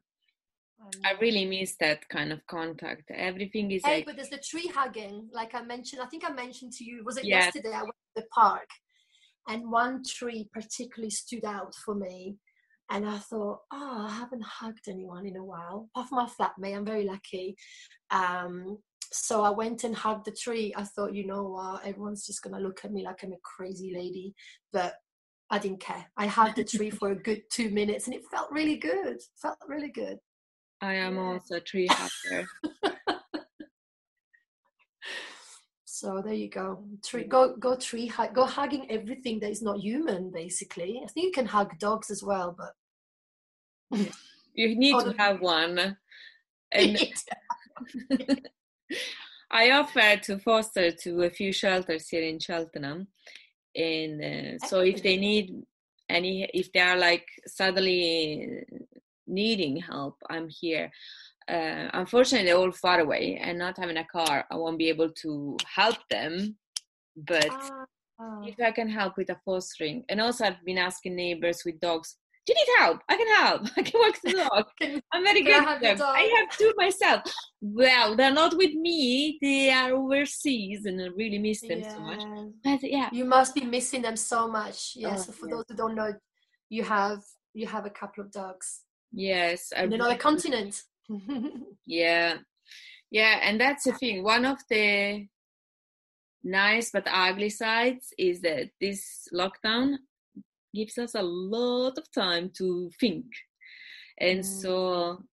[1.05, 3.11] I really miss that kind of contact.
[3.11, 3.83] Everything is.
[3.85, 4.05] Hey, like...
[4.05, 5.29] but there's the tree hugging.
[5.33, 7.03] Like I mentioned, I think I mentioned to you.
[7.03, 7.45] Was it yes.
[7.45, 7.73] yesterday?
[7.75, 8.67] I went to the park,
[9.47, 12.37] and one tree particularly stood out for me.
[12.89, 15.89] And I thought, oh, I haven't hugged anyone in a while.
[15.95, 17.55] Apart from my flatmate, I'm very lucky.
[18.11, 18.77] Um,
[19.13, 20.73] so I went and hugged the tree.
[20.75, 23.93] I thought, you know what, everyone's just gonna look at me like I'm a crazy
[23.95, 24.33] lady,
[24.71, 24.95] but
[25.49, 26.05] I didn't care.
[26.17, 29.15] I hugged the tree for a good two minutes, and it felt really good.
[29.17, 30.17] It Felt really good.
[30.83, 32.45] I am also a tree hugger.
[35.85, 36.83] so there you go.
[37.01, 38.35] Tree, go go tree hug.
[38.35, 40.29] Go hugging everything that is not human.
[40.29, 42.73] Basically, I think you can hug dogs as well, but
[44.53, 45.97] you need to have one.
[46.75, 46.97] And
[49.51, 53.09] I offered to foster to a few shelters here in Cheltenham,
[53.75, 55.63] and uh, so if they need
[56.09, 58.65] any, if they are like suddenly
[59.27, 60.91] needing help, I'm here.
[61.47, 65.09] Uh, unfortunately, they're all far away, and not having a car, I won't be able
[65.09, 66.55] to help them.
[67.15, 67.53] But
[68.19, 71.79] uh, if I can help with a fostering, and also I've been asking neighbors with
[71.79, 73.01] dogs, do you need help?
[73.07, 73.61] I can help.
[73.77, 74.65] I can walk the dog.
[75.13, 76.01] I'm very good at them.
[76.01, 77.21] I have two myself.
[77.61, 79.37] Well, they're not with me.
[79.41, 81.93] They are overseas, and I really miss them yeah.
[81.93, 82.23] so much.
[82.63, 84.93] But yeah, you must be missing them so much.
[84.95, 85.13] Yeah.
[85.13, 85.55] Oh, so for yeah.
[85.55, 86.13] those who don't know,
[86.69, 87.19] you have
[87.53, 88.81] you have a couple of dogs.
[89.13, 89.71] Yes.
[89.75, 90.81] I in another continent.
[91.85, 92.37] yeah.
[93.11, 94.23] Yeah, and that's the thing.
[94.23, 95.27] One of the
[96.43, 99.97] nice but ugly sides is that this lockdown
[100.73, 103.25] gives us a lot of time to think.
[104.19, 104.45] And mm.
[104.45, 105.23] so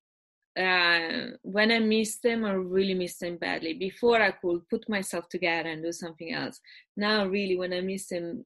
[0.58, 3.74] uh, when I miss them, I really miss them badly.
[3.74, 6.60] Before I could put myself together and do something else.
[6.96, 8.44] Now, really, when I miss them,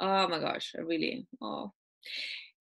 [0.00, 1.72] oh my gosh, I really oh.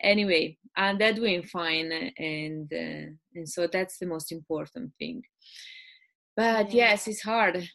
[0.01, 5.23] Anyway, and they're doing fine, and uh, and so that's the most important thing.
[6.35, 6.89] But yeah.
[6.89, 7.69] yes, it's hard.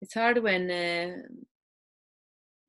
[0.00, 1.16] It's hard when uh,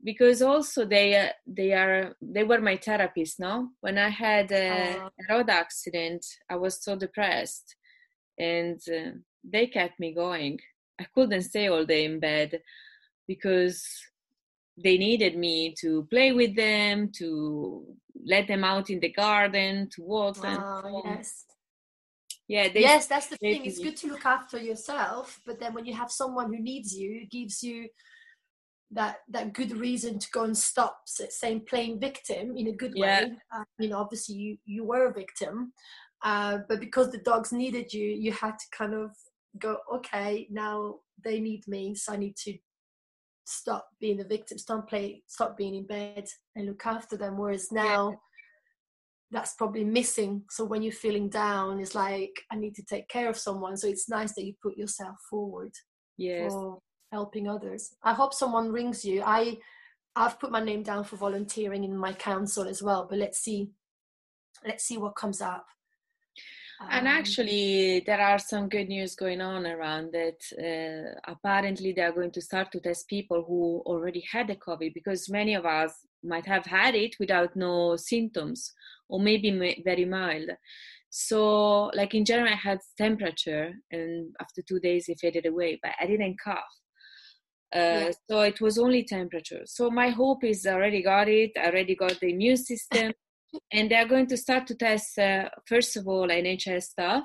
[0.06, 4.98] because also they uh, they are they were my therapist no when i had a,
[4.98, 7.76] uh, a road accident i was so depressed
[8.38, 9.12] and uh,
[9.44, 10.58] they kept me going
[11.02, 12.62] i couldn't stay all day in bed
[13.28, 13.84] because
[14.82, 17.84] they needed me to play with them to
[18.26, 21.46] let them out in the garden to walk wow, them yes.
[22.48, 23.66] Yeah they, yes that's the thing.
[23.66, 27.22] It's good to look after yourself but then when you have someone who needs you
[27.24, 27.88] it gives you
[28.92, 33.26] that that good reason to go and stop saying playing victim in a good yeah.
[33.26, 33.32] way.
[33.56, 35.74] Uh, you know obviously you you were a victim
[36.24, 39.12] uh, but because the dogs needed you you had to kind of
[39.60, 42.58] go okay now they need me so i need to
[43.46, 47.72] stop being the victim stop play stop being in bed and look after them whereas
[47.72, 48.16] now yeah.
[49.32, 53.30] that's probably missing so when you're feeling down it's like i need to take care
[53.30, 55.72] of someone so it's nice that you put yourself forward
[56.18, 56.80] yes for,
[57.16, 57.96] helping others.
[58.04, 59.24] I hope someone rings you.
[59.26, 59.58] I
[60.16, 63.70] I've put my name down for volunteering in my council as well, but let's see
[64.66, 65.66] let's see what comes up.
[66.80, 70.40] And um, actually, there are some good news going on around that.
[70.60, 74.94] Uh, apparently, they are going to start to test people who already had the COVID
[74.94, 78.74] because many of us might have had it without no symptoms
[79.08, 80.50] or maybe very mild.
[81.10, 85.94] So, like in general, I had temperature, and after two days, it faded away, but
[86.00, 86.64] I didn't cough.
[87.74, 89.62] Uh, so it was only temperature.
[89.66, 91.52] So my hope is I already got it.
[91.58, 93.14] I already got the immune system,
[93.72, 97.24] and they're going to start to test uh, first of all NHS staff,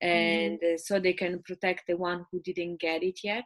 [0.00, 0.78] and mm.
[0.78, 3.44] so they can protect the one who didn't get it yet.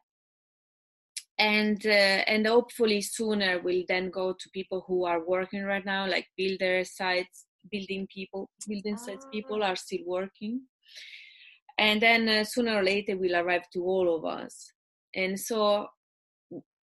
[1.38, 6.06] And uh, and hopefully sooner we'll then go to people who are working right now,
[6.06, 9.68] like builder sites, building people, building sites people ah.
[9.68, 10.62] are still working,
[11.78, 14.72] and then uh, sooner or later will arrive to all of us.
[15.14, 15.88] And so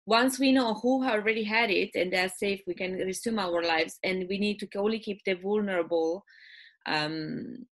[0.08, 4.00] once we know who already had it and they're safe, we can resume our lives.
[4.04, 6.24] And we need to only keep the vulnerable
[6.86, 7.66] um,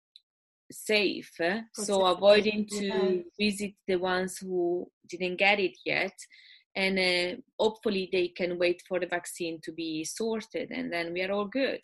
[0.71, 1.31] safe.
[1.39, 1.61] Eh?
[1.73, 6.13] So avoiding to visit the ones who didn't get it yet.
[6.75, 11.21] And uh, hopefully they can wait for the vaccine to be sorted and then we
[11.21, 11.81] are all good.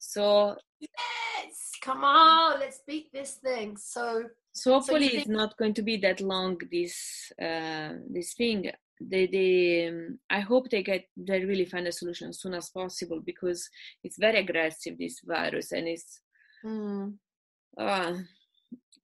[0.00, 3.76] So yes, come on, let's beat this thing.
[3.76, 4.24] So
[4.62, 8.70] so hopefully so it's not going to be that long this uh, this thing.
[9.00, 12.68] They they um, i hope they get they really find a solution as soon as
[12.70, 13.68] possible because
[14.02, 16.20] it's very aggressive this virus and it's
[16.64, 17.14] mm.
[17.78, 18.14] uh,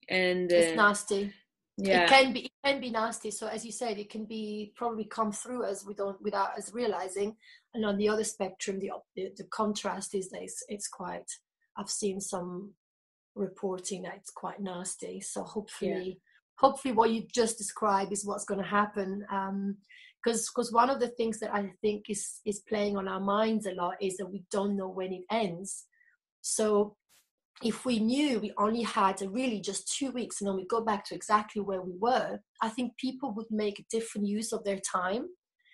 [0.09, 1.33] and uh, it's nasty
[1.77, 2.03] yeah.
[2.03, 3.31] it can be it can be nasty.
[3.31, 6.73] So as you said it can be probably come through us we don't without us
[6.73, 7.35] realizing.
[7.73, 11.29] And on the other spectrum the the, the contrast is that it's, it's quite
[11.77, 12.73] i've seen some
[13.35, 15.21] reporting that it's quite nasty.
[15.21, 16.13] So hopefully yeah.
[16.57, 20.99] hopefully what you just described is what's going to happen because um, because one of
[20.99, 24.31] the things that i think is is playing on our minds a lot is that
[24.31, 25.85] we don't know when it ends.
[26.41, 26.95] So
[27.63, 31.05] if we knew we only had really just two weeks and then we go back
[31.05, 34.79] to exactly where we were i think people would make a different use of their
[34.79, 35.27] time.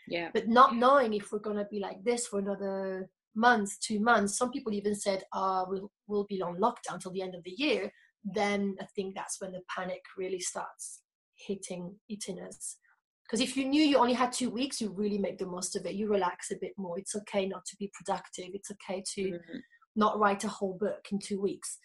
[0.08, 0.30] Yeah.
[0.34, 4.38] But not knowing if we're going to be like this for another month two months
[4.38, 7.56] some people even said uh, we'll, we'll be on lockdown till the end of the
[7.58, 7.92] year
[8.24, 11.02] then I think that's when the panic really starts
[11.36, 12.78] hitting hitting us.
[13.26, 15.86] Because if you knew you only had two weeks, you really make the most of
[15.86, 15.96] it.
[15.96, 17.00] You relax a bit more.
[17.00, 18.50] It's okay not to be productive.
[18.54, 19.58] It's okay to mm-hmm.
[19.96, 21.78] not write a whole book in two weeks.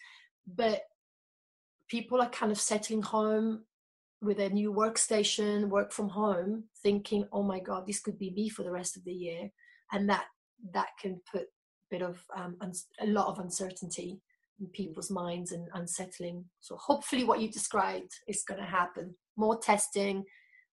[0.45, 0.81] But
[1.89, 3.63] people are kind of settling home
[4.21, 8.49] with a new workstation, work from home, thinking, "Oh my God, this could be me
[8.49, 9.49] for the rest of the year,"
[9.91, 10.25] and that
[10.73, 11.45] that can put a
[11.89, 12.57] bit of um,
[13.01, 14.19] a lot of uncertainty
[14.59, 16.45] in people's minds and unsettling.
[16.59, 19.15] So hopefully what you described is going to happen.
[19.35, 20.23] More testing,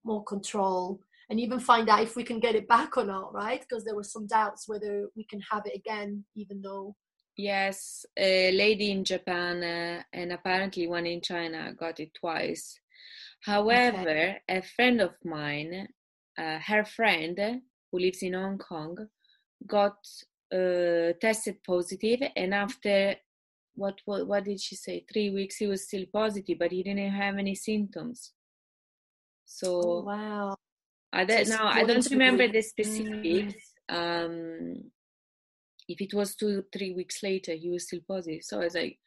[0.05, 3.61] more control, and even find out if we can get it back or not, right?
[3.61, 6.95] Because there were some doubts whether we can have it again, even though.
[7.37, 12.79] Yes, a lady in Japan uh, and apparently one in China got it twice.
[13.41, 14.39] However, okay.
[14.49, 15.89] a friend of mine,
[16.39, 17.61] uh, her friend
[17.91, 18.97] who lives in Hong Kong,
[19.67, 19.97] got
[20.53, 23.17] uh, tested positive, and after
[23.75, 27.11] what, what what did she say three weeks he was still positive but he didn't
[27.11, 28.33] have any symptoms
[29.45, 30.57] so oh, wow
[31.13, 33.97] i don't now i don't remember the specifics mm.
[33.97, 34.91] um
[35.89, 38.99] if it was two three weeks later he was still positive so i was like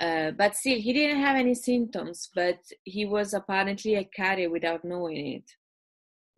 [0.00, 4.84] uh, but still, he didn't have any symptoms, but he was apparently a carrier without
[4.84, 5.50] knowing it.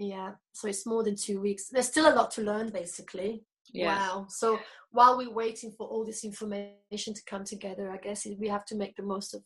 [0.01, 1.69] Yeah, so it's more than two weeks.
[1.69, 3.45] There's still a lot to learn, basically.
[3.71, 3.95] Yeah.
[3.95, 4.27] Wow.
[4.31, 4.59] So
[4.91, 8.77] while we're waiting for all this information to come together, I guess we have to
[8.77, 9.43] make the most of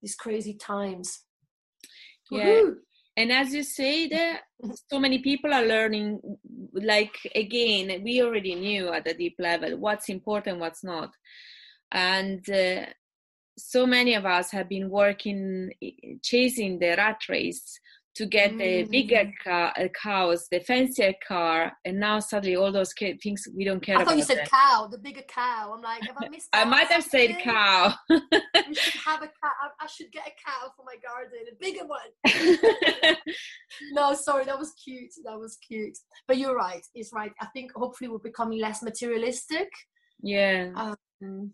[0.00, 1.24] these crazy times.
[2.30, 2.46] Yeah.
[2.46, 2.74] Woohoo!
[3.18, 4.40] And as you say, there
[4.90, 6.18] so many people are learning.
[6.72, 11.10] Like again, we already knew at a deep level what's important, what's not,
[11.92, 12.86] and uh,
[13.58, 15.70] so many of us have been working,
[16.22, 17.78] chasing the rat race
[18.16, 19.32] to get the bigger Mm.
[19.42, 22.92] car, cows, the fancier car, and now suddenly all those
[23.22, 24.06] things we don't care I about.
[24.06, 25.72] I thought you said cow, the bigger cow.
[25.74, 27.92] I'm like, have I missed I might have said cow.
[28.08, 29.52] We should have a cow.
[29.64, 33.16] I- I should get a cow for my garden, a bigger one.
[33.92, 35.12] no, sorry, that was cute.
[35.24, 35.98] That was cute.
[36.28, 36.84] But you're right.
[36.94, 37.32] It's right.
[37.40, 39.68] I think hopefully we're becoming less materialistic.
[40.22, 41.52] yeah, Um,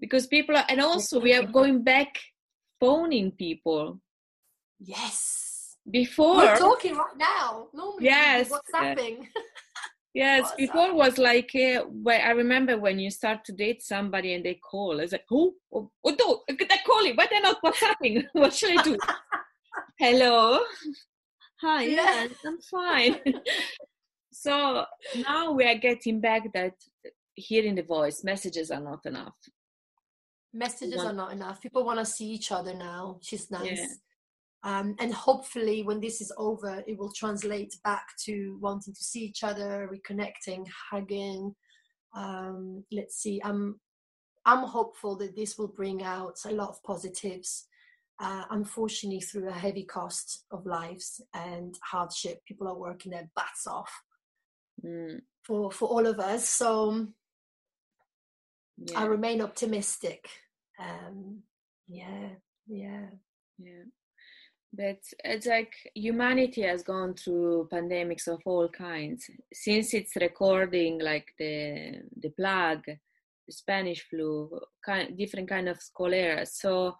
[0.00, 2.18] because people are, and also we are going back
[2.80, 4.00] phoning people.
[4.80, 5.44] yes.
[5.90, 7.68] Before, We're talking right now.
[7.72, 9.28] Normally, Yes, What's happening?
[10.14, 10.96] Yes, What's before up?
[10.96, 14.98] was like uh, when I remember when you start to date somebody and they call.
[14.98, 15.54] It's like, who?
[15.72, 17.14] Oh, oh, no, they're calling.
[17.14, 18.24] but they're not WhatsApping?
[18.32, 18.98] what should I do?
[19.98, 20.60] Hello.
[21.60, 21.82] Hi.
[21.84, 22.24] Yeah.
[22.24, 23.20] Yes, I'm fine.
[24.32, 24.84] so
[25.28, 26.74] now we are getting back that
[27.34, 29.36] hearing the voice messages are not enough.
[30.52, 31.60] Messages want- are not enough.
[31.60, 33.78] People want to see each other now, she's nice.
[33.78, 33.86] Yeah.
[34.64, 39.20] Um, and hopefully, when this is over, it will translate back to wanting to see
[39.20, 41.54] each other, reconnecting, hugging.
[42.14, 43.40] Um, let's see.
[43.44, 43.80] I'm
[44.44, 47.66] I'm hopeful that this will bring out a lot of positives.
[48.20, 53.66] Uh, unfortunately, through a heavy cost of lives and hardship, people are working their butts
[53.66, 53.92] off
[54.84, 56.48] Mm, for for all of us.
[56.48, 57.08] So
[58.96, 60.28] I remain optimistic.
[60.78, 61.42] Um,
[61.88, 62.28] yeah,
[62.66, 63.06] yeah.
[63.58, 63.82] yeah.
[64.78, 71.26] But it's like humanity has gone through pandemics of all kinds since it's recording, like
[71.38, 72.84] the the plague,
[73.46, 74.48] the Spanish flu,
[74.86, 76.46] kind different kind of cholera.
[76.46, 76.96] So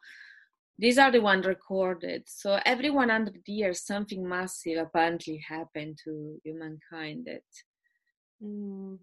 [0.76, 2.24] these are the one recorded.
[2.26, 7.26] So every 100 years, something massive apparently happened to humankind.
[7.26, 7.44] That
[8.42, 8.98] Mm,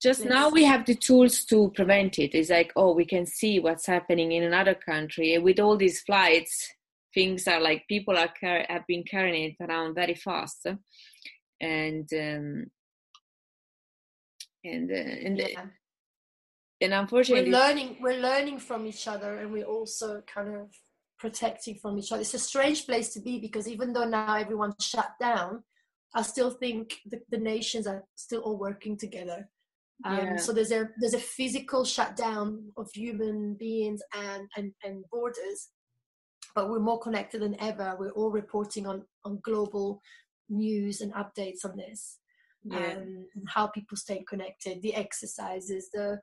[0.00, 2.34] just now we have the tools to prevent it.
[2.34, 5.34] It's like, oh, we can see what's happening in another country.
[5.34, 6.68] And with all these flights,
[7.14, 10.66] things are like people are car- have been carrying it around very fast,
[11.60, 12.66] and um,
[14.64, 15.64] and uh, and yeah.
[16.80, 20.70] and we're learning we're learning from each other and we're also kind of
[21.18, 24.74] protecting from each other it's a strange place to be because even though now everyone's
[24.80, 25.62] shut down
[26.14, 29.48] i still think the, the nations are still all working together
[30.06, 30.36] um, Yeah.
[30.36, 35.68] so there's a there's a physical shutdown of human beings and, and and borders
[36.54, 40.00] but we're more connected than ever we're all reporting on on global
[40.48, 42.20] news and updates on this
[42.64, 46.20] yeah, um, and how people stay connected, the exercises, the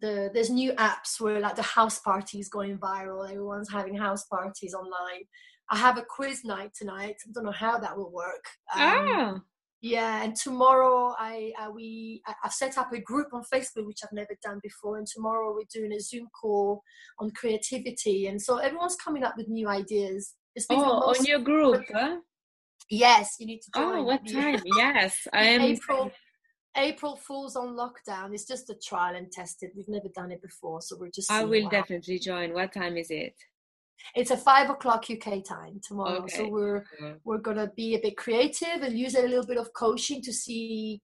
[0.00, 3.28] the there's new apps where like the house party is going viral.
[3.28, 5.24] Everyone's having house parties online.
[5.70, 7.16] I have a quiz night tonight.
[7.26, 8.44] I don't know how that will work.
[8.74, 9.34] Um, ah,
[9.80, 14.00] Yeah, and tomorrow I, I we I- I've set up a group on Facebook which
[14.02, 16.82] I've never done before, and tomorrow we're doing a Zoom call
[17.20, 20.34] on creativity, and so everyone's coming up with new ideas.
[20.56, 22.16] It's oh, most- on your group, huh?
[22.90, 23.98] yes, you need to join.
[23.98, 24.60] Oh, what time?
[24.76, 25.60] Yes, I am.
[25.60, 26.10] April
[26.76, 28.34] April Fools on lockdown.
[28.34, 29.70] It's just a trial and tested.
[29.76, 31.30] We've never done it before, so we're just.
[31.30, 31.70] I will happens.
[31.70, 32.52] definitely join.
[32.52, 33.34] What time is it?
[34.14, 36.84] It's a five o'clock UK time tomorrow, so we're
[37.24, 41.00] we're gonna be a bit creative and use a little bit of coaching to see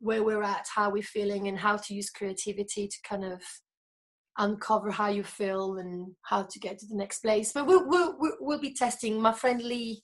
[0.00, 3.42] where we're at, how we're feeling, and how to use creativity to kind of
[4.38, 7.52] uncover how you feel and how to get to the next place.
[7.52, 9.20] But we'll we'll we'll, be testing.
[9.20, 10.02] My friend Lee,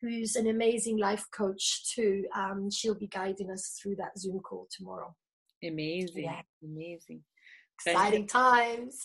[0.00, 4.68] who's an amazing life coach too, um, she'll be guiding us through that Zoom call
[4.70, 5.14] tomorrow.
[5.64, 6.42] Amazing, Yeah.
[6.62, 7.22] amazing.
[7.78, 9.04] Exciting times.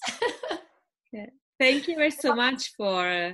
[1.61, 3.33] Thank you very so much for uh,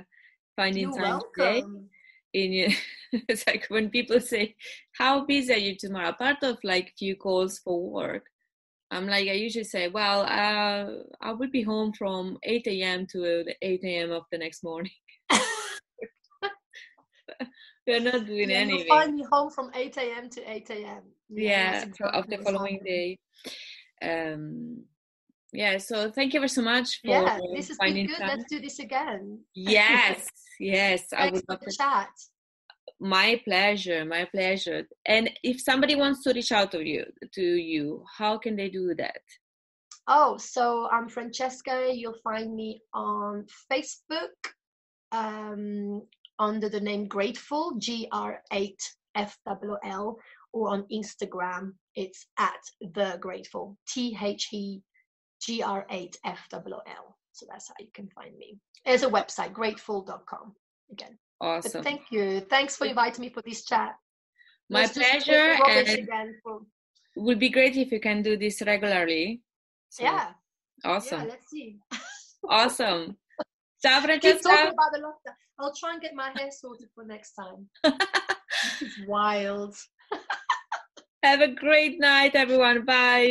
[0.54, 1.62] finding You're time today.
[1.62, 1.88] welcome.
[2.34, 2.68] In your,
[3.26, 4.54] it's like when people say,
[4.98, 8.26] "How busy are you tomorrow?" Part of like few calls for work,
[8.90, 13.06] I'm like I usually say, "Well, uh, I will be home from 8 a.m.
[13.12, 14.12] to uh, 8 a.m.
[14.12, 14.92] of the next morning."
[17.86, 18.88] We're not doing Yeah, anything.
[18.88, 20.28] find me home from 8 a.m.
[20.28, 21.02] to 8 a.m.
[21.30, 23.18] yeah, that's so of the following day.
[24.02, 24.84] Um,
[25.52, 28.18] yeah so thank you ever so much for yeah this has been good.
[28.18, 28.28] Time.
[28.28, 29.40] let's do this again.
[29.54, 30.28] Yes
[30.60, 32.10] yes i would love to chat.
[33.00, 34.86] My pleasure my pleasure.
[35.06, 38.94] And if somebody wants to reach out to you to you how can they do
[38.96, 39.20] that?
[40.06, 44.52] Oh so i'm francesca you'll find me on facebook
[45.12, 46.02] um,
[46.38, 50.16] under the name grateful gr8fwl
[50.52, 54.82] or on instagram it's at the grateful t-h-e
[55.40, 57.16] G-R-8-F-W-L.
[57.32, 58.58] So that's how you can find me.
[58.84, 60.54] There's a website, grateful.com
[60.90, 61.18] again.
[61.40, 61.70] Awesome.
[61.72, 62.40] But thank you.
[62.40, 63.94] Thanks for inviting me for this chat.
[64.70, 65.56] My Let's pleasure.
[66.12, 66.60] And for...
[67.16, 69.42] would be great if you can do this regularly.
[69.90, 70.30] So, yeah.
[70.84, 71.20] Awesome.
[71.20, 71.76] Yeah, let's see.
[72.48, 73.16] awesome.
[73.82, 74.48] Ciao, Francesca.
[74.48, 75.34] Keep about the lockdown.
[75.60, 77.68] I'll try and get my hair sorted for next time.
[77.84, 79.76] this is wild.
[81.22, 82.84] Have a great night, everyone.
[82.84, 83.30] Bye.